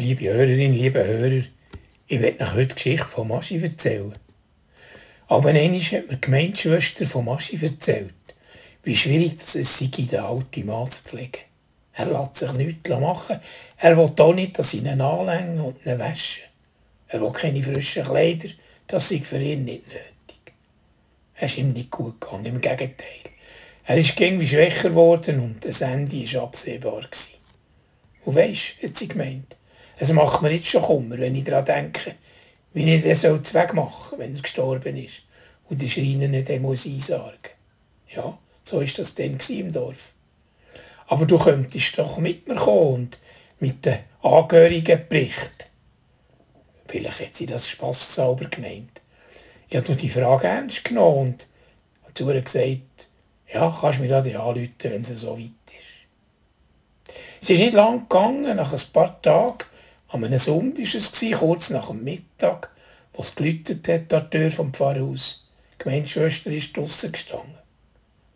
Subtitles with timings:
[0.00, 1.42] Liebe Hörerinnen, liebe Hörer,
[2.06, 4.14] ich werde euch heute die Geschichte von Maschi erzählen.
[5.26, 8.14] Aber einmal hat mir die Gemeinschwester von Maschi erzählt,
[8.84, 11.42] wie schwierig es sei, den alten Mann zu pflegen.
[11.94, 13.40] Er lässt sich nichts machen.
[13.78, 16.42] Er will auch nicht, dass ich ihn anlänge und ihn wasche.
[17.08, 18.50] Er will keine frischen Kleider,
[18.86, 20.54] das sei für ihn nicht nötig.
[21.34, 23.24] Es ist ihm nicht gut gegangen, im Gegenteil.
[23.84, 27.02] Er ist irgendwie schwächer geworden und das Ende war absehbar.
[28.24, 29.57] Und weisst, hat sie gemeint,
[29.98, 32.14] es macht mir jetzt schon Kummer, wenn ich daran denke,
[32.72, 35.22] wie ich den soll wegmachen wenn er gestorben ist
[35.68, 37.52] und der Schreiner nicht muss einsargen
[38.08, 40.12] Ja, so war das dann im Dorf.
[41.08, 43.18] Aber du könntest doch mit mir kommen und
[43.58, 45.64] mit den Angehörigen berichten.
[46.86, 49.00] Vielleicht hat sie das Spass sauber gemeint.
[49.68, 51.36] Ich habe die Frage ernst genommen
[52.06, 53.08] und zu ihr gesagt,
[53.52, 57.14] ja, kannst du mir da anrufen, wenn es so weit ist.
[57.42, 59.64] Es ist nicht lang gegangen, nach ein paar Tagen
[60.08, 62.70] an einem Sonntag war es, kurz nach dem Mittag,
[63.12, 65.46] wo es geläutet hat an der Tür vom Pfarrhaus.
[65.72, 67.58] Die Gemeinschwester ist draussen gestanden.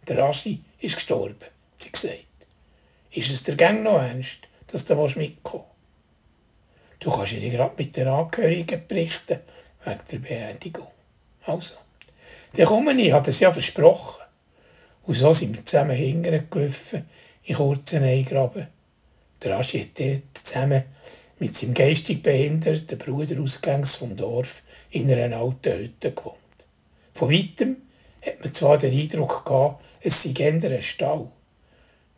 [0.06, 2.26] Der Aschi ist gestorben, hat sie gesagt.
[3.10, 7.00] Ist es der Gang noch ernst, dass du mitkommen willst?
[7.00, 9.40] Du kannst ihr gerade mit den Angehörigen berichten,
[9.84, 10.88] wegen der Beerdigung.
[11.46, 11.74] Also,
[12.54, 14.22] dann komme ich, hat es ja versprochen.
[15.04, 17.06] Und so sind wir zusammen hingelaufen,
[17.44, 18.68] in kurzen Eingraben.
[19.42, 20.84] Der Aschi hat dort zusammen
[21.42, 26.36] mit seinem geistig behinderten Bruder ausgangs vom Dorf in einer alten Hütte gewohnt.
[27.14, 27.78] Von weitem
[28.24, 31.28] hat man zwar den Eindruck gehabt, es sei eher ein Stall.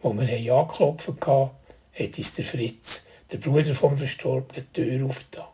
[0.02, 1.50] Wo wir angeklopft hatten,
[1.94, 5.46] hat uns der Fritz, der Bruder vom Verstorbenen, die Tür aufgetan.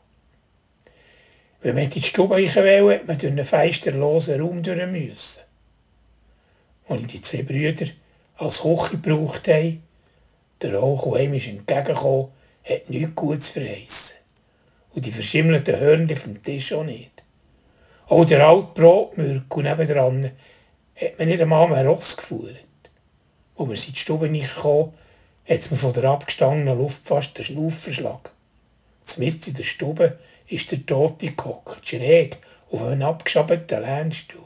[1.63, 5.43] Wenn man in die Stube rein will, hat man durch einen feisterlosen Raum durch müssen.
[6.89, 7.87] Und die zwei Brüder
[8.37, 9.81] als Küche gebraucht haben,
[10.61, 12.33] der Rauch, der ihm entgegengekommen
[12.65, 14.17] hat nichts Gutes verheissen.
[14.93, 17.23] Und die verschimmelten Hörnchen vom Tisch auch nicht.
[18.09, 20.33] Auch der alte Brotmürk nebendran
[21.01, 22.57] hat man nicht einmal mehr Ross geführt.
[23.57, 24.93] Als wir in die Stube nicht kamen,
[25.49, 28.31] hat man von der abgestandenen Luft fast den Schnuff verschlagen.
[29.03, 30.19] Zumindest in der Stube
[30.49, 32.39] ist der Tote gehockt, schräg
[32.71, 34.45] auf einem abgeschabten Lernstuhl.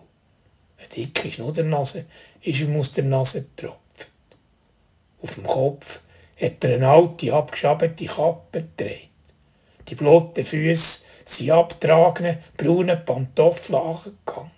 [0.79, 2.07] Eine dicke Schnuddernase
[2.43, 4.09] ist ihm aus der Nase getropft.
[5.23, 6.01] Auf dem Kopf
[6.41, 9.09] hat er eine alte, abgeschabete Kappe getragen.
[9.89, 14.51] Die blotten Füße sind abgetragene, braune Pantoffeln angegangen.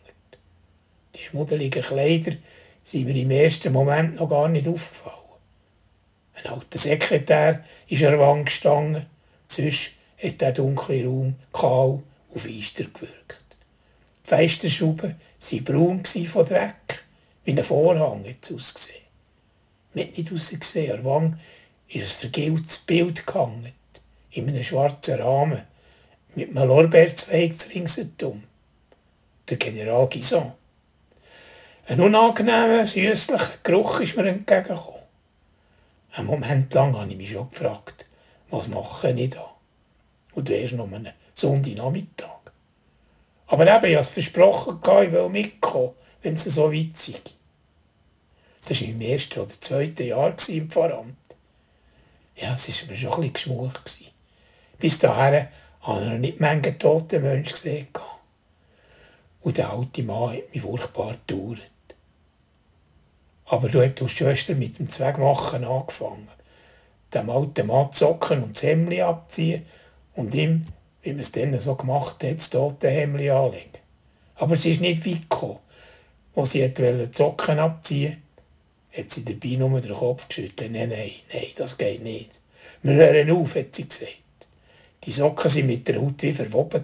[1.14, 2.36] Die schmuddeligen Kleider
[2.84, 5.16] sind mir im ersten Moment noch gar nicht aufgefallen.
[6.34, 9.06] Ein alter Sekretär ist an der Wand gestanden,
[9.46, 9.90] sonst
[10.22, 13.38] hat der dunkle Raum kahl und feister gewirkt.
[14.24, 17.04] Die Fensterschrauben waren braun von Dreck,
[17.44, 19.02] wie ein Vorhang hat ausgesehen.
[19.94, 21.38] Man hat nicht rausgesehen, an der Wand
[21.88, 23.72] ist ein vergilbtes Bild gehangen,
[24.30, 25.62] in einem schwarzen Rahmen,
[26.34, 28.44] mit einem Lorbeerzweig ringsherum.
[29.48, 30.52] Der General Gison.
[31.86, 35.00] Ein unangenehmer, süßlicher Geruch ist mir entgegengekommen.
[36.12, 38.06] Einen Moment lang habe ich mich schon gefragt,
[38.50, 39.54] was mache ich da?
[40.34, 42.40] Und erst noch einen Sonntagnachmittag.
[43.46, 45.92] Aber eben, ich habe es versprochen, ich will mitkommen,
[46.22, 47.14] wenn es so weit sei.
[48.64, 51.14] Das war im ersten oder zweiten Jahr im Pfarramt.
[52.36, 53.98] Ja, es war schon ein bisschen geschmort.
[54.78, 55.48] Bis dahin
[55.80, 57.88] habe ich nicht Menge tote Menschen gesehen.
[59.40, 61.62] Und der alte Mann hat mich furchtbar gedauert.
[63.46, 66.28] Aber du hast die Schwester mit dem Zweckmachen angefangen.
[67.14, 69.64] Dem alten Mann zocken und das Hemd abziehen
[70.14, 70.66] und ihm,
[71.02, 73.78] wie man es dann so gemacht hat, das tote Hemd anlegen.
[74.34, 75.60] Aber sie ist nicht weit gekommen.
[76.34, 78.22] Als sie die Zocken abziehen
[78.96, 80.72] hat sie dabei nur den Kopf geschüttelt.
[80.72, 82.40] Nein, nein, nein, das geht nicht.
[82.82, 84.16] Wir hören auf, hat sie gesagt.
[85.04, 86.82] Die Socken waren mit der Haut wie verwoben.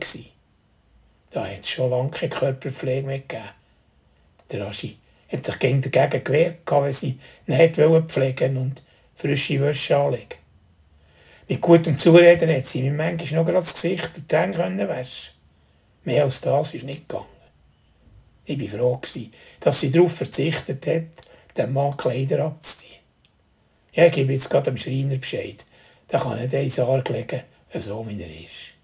[1.31, 3.44] Da hat es schon lange keine Körperpflege mehr gegeben.
[4.50, 4.99] Der Aschi
[5.32, 7.76] hat sich gegen dagegen gewehrt, wenn sie nicht
[8.11, 8.82] pflegen und
[9.15, 10.43] frische Wäsche anlegen.
[11.49, 15.35] Mit gutem Zureden hat sie mir manchmal noch gerade das Gesicht und die Hände waschen
[16.05, 17.26] Mehr als das ist nicht gegangen.
[18.44, 19.00] Ich war froh,
[19.61, 21.05] dass sie darauf verzichtet hat,
[21.56, 23.00] dem Mann Kleider abzuziehen.
[23.93, 25.64] Ich gebe jetzt gerade dem Schreiner Bescheid.
[26.10, 27.43] Der kann nicht eins legen,
[27.78, 28.75] so wie er ist.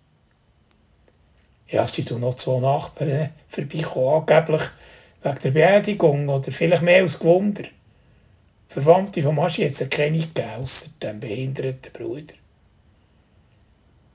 [1.68, 4.62] Ja, es sind noch zwei Nachbarn vorbeigekommen, angeblich
[5.22, 7.64] wegen der Beerdigung oder vielleicht mehr als Gewunder.
[8.68, 12.34] Verwandte von Maschi hat es keine gegeben, außer dem behinderten Bruder.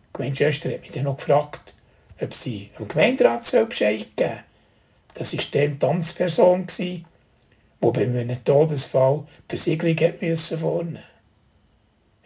[0.10, 1.74] Die Gemeinschwester hat mich dann noch gefragt,
[2.20, 4.44] ob sie dem Gemeinderat Bescheid geben soll.
[5.16, 6.68] Das war dann die Tanzperson,
[7.84, 11.04] wo bei einem Todesfall die Versiegelung hat müssen vornehmen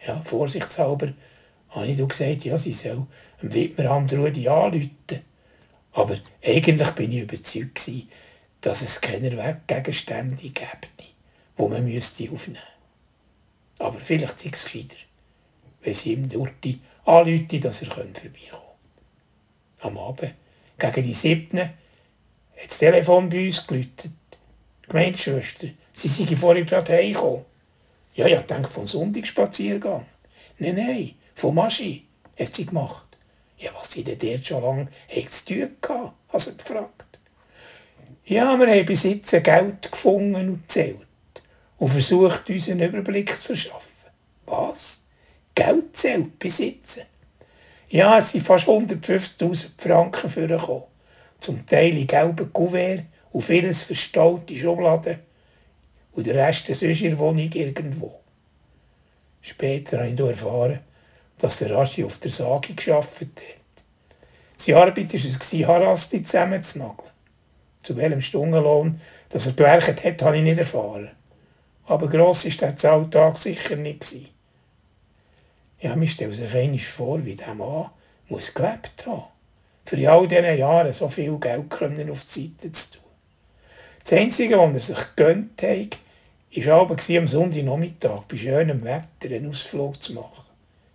[0.06, 1.12] Ja, vorsichtshalber
[1.70, 3.06] habe ich gesagt, ja, sie soll
[3.42, 4.90] dem Widmer Hans-Rudi anrufen.
[5.92, 7.90] Aber eigentlich bin ich überzeugt,
[8.60, 11.12] dass es keine Werkgegenstände gäbe, die
[11.56, 12.28] man aufnehmen müsste.
[13.80, 14.96] Aber vielleicht sei es gescheiter,
[15.82, 18.58] wenn sie ihm die anrufen, dass er vorbeikommen könnte.
[19.80, 20.34] Am Abend,
[20.78, 21.72] gegen die siebten, hat
[22.68, 24.12] das Telefon bei uns geläutet.
[24.88, 27.44] Gemeinschwester, sie sei vorhin gerade heimgekommen.
[28.14, 30.06] Ja, ja, denke vom Sonntagsspaziergang.
[30.58, 32.06] Nein, nein, von Maschi
[32.38, 33.04] hat sie gemacht.
[33.58, 34.88] Ja, was sie denn dort schon lange
[35.28, 37.18] zu tun gehabt, hat sie gefragt.
[38.24, 41.06] Ja, wir haben bis jetzt Geld gefunden und gezählt
[41.78, 44.10] und versucht, uns einen Überblick zu verschaffen.
[44.46, 45.06] Was?
[45.54, 47.02] Geld zählt besitzen?
[47.88, 50.84] Ja, es sind fast 150.000 Franken vorgekommen.
[51.40, 55.18] Zum Teil in gelben Kuvert und vieles verstaute Schubladen
[56.12, 58.20] und der Rest sonst in der Wohnung irgendwo.
[59.40, 60.80] Später habe ich erfahren,
[61.38, 63.28] dass der Raschi auf der Sage geschafft hat.
[64.56, 67.10] Seine Arbeit war es, Harasti zusammenzunageln.
[67.82, 71.10] Zu welchem Stundenlohn dass er gewerkt hat, habe ich nicht erfahren.
[71.86, 74.32] Aber gross war der Alltag sicher nicht.
[75.80, 77.90] Ja, mir stellt sich einmal vor, wie dieser Mann
[78.28, 79.24] muss gelebt haben
[79.88, 83.07] für in all diesen Jahren so viel Geld können auf die Seite zu tun.
[84.08, 85.98] Das Einzige, was er sich gönnt hat,
[86.64, 90.46] war am Sonntagnachmittag bei schönem Wetter einen Ausflug zu machen.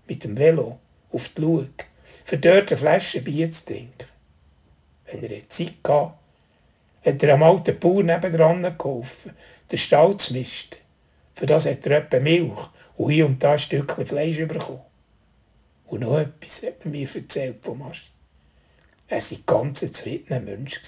[0.08, 0.80] Mit dem Velo
[1.12, 1.86] auf die Lug,
[2.24, 4.08] für dort eine Flasche Bier zu trinken.
[5.06, 6.16] Wenn er Zeit hatte,
[7.06, 9.34] hat er einem alten Bauer nebendran geholfen,
[9.70, 10.78] den Stall zu misten.
[11.36, 12.68] Für das hat er etwa Milch
[12.98, 14.82] und hier und da ein Stückchen Fleisch bekommen.
[15.86, 18.10] Und noch etwas hat man mir erzählt vom Ast.
[19.08, 20.82] Er war ein ganz zufriedener Mensch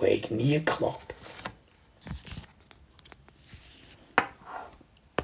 [0.00, 1.14] und hat nie geklappt.